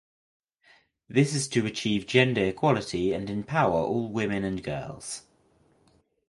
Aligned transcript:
This 1.09 1.35
is 1.35 1.47
to 1.49 1.67
achieve 1.67 2.07
gender 2.07 2.43
equality 2.45 3.13
and 3.13 3.29
empower 3.29 3.81
all 3.81 4.11
women 4.11 4.43
and 4.43 4.63
girls. 4.63 5.25